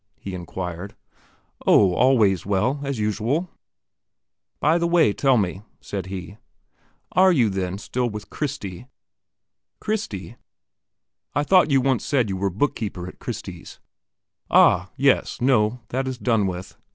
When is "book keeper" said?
12.49-13.07